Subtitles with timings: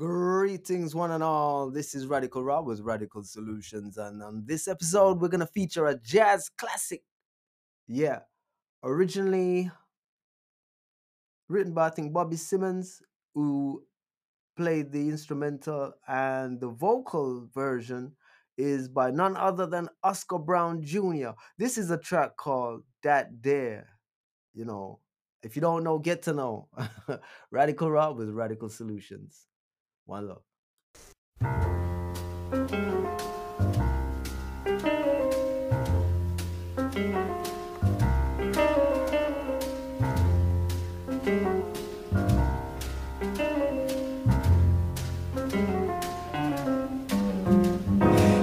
[0.00, 1.70] Greetings, one and all.
[1.70, 5.94] This is Radical Rob with Radical Solutions, and on this episode, we're gonna feature a
[5.94, 7.02] jazz classic.
[7.86, 8.20] Yeah,
[8.82, 9.70] originally
[11.50, 13.02] written by I think Bobby Timmons,
[13.34, 13.84] who
[14.56, 18.16] played the instrumental, and the vocal version
[18.56, 21.32] is by none other than Oscar Brown Jr.
[21.58, 23.86] This is a track called Dat Dere.
[24.54, 25.00] You know,
[25.42, 26.68] if you don't know, get to know.
[27.50, 29.49] Radical Rob with Radical Solutions.
[30.10, 30.42] One love.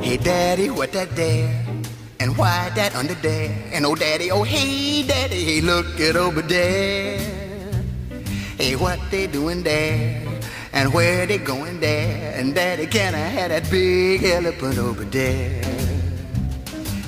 [0.00, 1.62] Hey daddy, what that there?
[2.20, 3.52] And why that under there?
[3.74, 7.20] And oh daddy, oh hey daddy, hey look it over there.
[8.56, 10.29] Hey, what they doing there?
[10.72, 12.34] And where they going there?
[12.36, 15.62] And daddy, can I have that big elephant over there?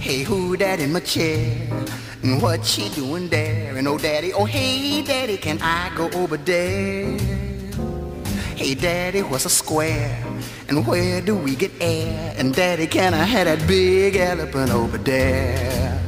[0.00, 1.68] Hey, who that in my chair?
[2.22, 3.76] And what she doing there?
[3.76, 7.18] And oh daddy, oh hey daddy, can I go over there?
[8.56, 10.22] Hey daddy, what's a square?
[10.68, 12.34] And where do we get air?
[12.38, 16.00] And daddy, can I have that big elephant over there?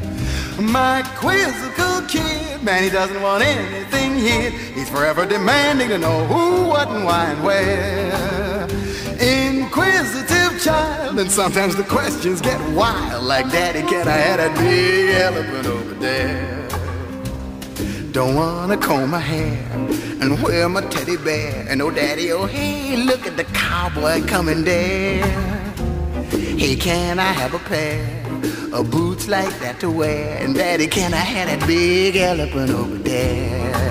[0.59, 6.89] My quizzical kid, man, he doesn't want anything He's forever demanding to know who, what,
[6.89, 8.69] and why, and where.
[9.21, 13.25] Inquisitive child, and sometimes the questions get wild.
[13.25, 16.69] Like, daddy, can I have that big elephant over there?
[18.13, 19.59] Don't wanna comb my hair
[20.21, 21.67] and wear my teddy bear.
[21.69, 25.27] And oh, daddy, oh, hey, look at the cowboy coming there.
[26.31, 28.05] Hey, can I have a pair
[28.73, 30.39] of boots like that to wear?
[30.39, 33.82] And daddy, can I have that big elephant over there?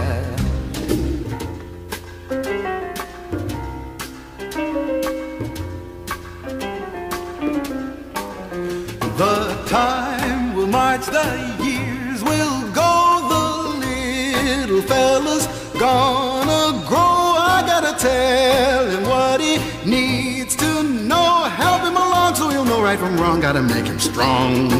[11.07, 11.25] The
[11.63, 12.93] years will go,
[13.31, 13.45] the
[13.87, 15.47] little fella's
[15.79, 16.99] gonna grow.
[16.99, 19.57] I gotta tell him what he
[19.89, 21.43] needs to know.
[21.45, 23.39] Help him along so he'll know right from wrong.
[23.39, 24.71] Gotta make him strong.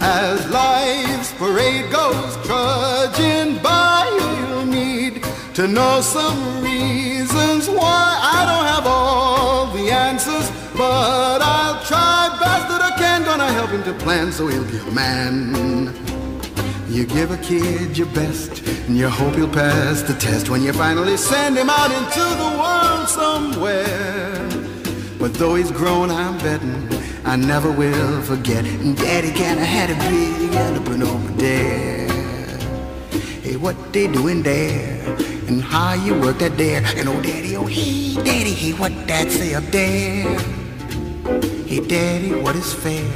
[0.00, 8.66] As life's parade goes trudging by, he'll need to know some reasons why I don't
[8.74, 13.24] have all the answers, but I'll try best that I can.
[13.24, 15.94] Gonna help him to plan so he'll be a man.
[16.88, 20.72] You give a kid your best, and you hope he'll pass the test when you
[20.72, 24.48] finally send him out into the world somewhere.
[25.18, 26.92] But though he's grown, I'm betting
[27.24, 28.64] I never will forget.
[28.64, 32.08] Daddy, can I had a big elephant over there?
[33.42, 35.16] Hey, what they doing there?
[35.46, 36.82] And how you work that there?
[36.84, 40.61] And oh, daddy, oh, hey, daddy, hey, what that say up there?
[41.24, 43.08] Hey, daddy, what is fair?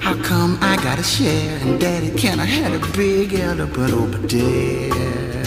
[0.00, 1.58] How come I gotta share?
[1.60, 5.37] And daddy, can I have a big elephant over there?